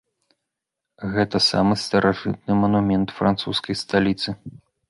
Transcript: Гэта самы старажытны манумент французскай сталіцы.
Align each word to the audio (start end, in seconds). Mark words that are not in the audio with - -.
Гэта 1.17 1.41
самы 1.49 1.73
старажытны 1.83 2.51
манумент 2.65 3.17
французскай 3.21 3.75
сталіцы. 3.87 4.29